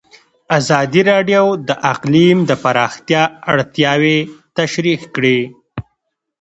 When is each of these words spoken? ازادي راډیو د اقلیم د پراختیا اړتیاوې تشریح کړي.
ازادي 0.57 1.01
راډیو 1.11 1.45
د 1.67 1.69
اقلیم 1.91 2.37
د 2.49 2.51
پراختیا 2.63 3.23
اړتیاوې 3.51 4.17
تشریح 4.57 5.01
کړي. 5.15 5.39